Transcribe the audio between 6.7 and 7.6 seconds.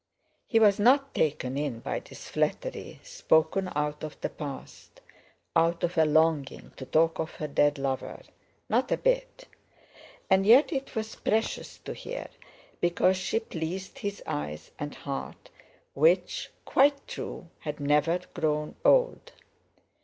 to talk of her